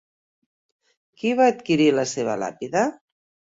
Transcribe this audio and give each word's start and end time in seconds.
Qui 1.19 1.35
va 1.41 1.47
adquirir 1.55 1.87
la 1.99 2.09
seva 2.15 2.41
làpida? 2.47 2.89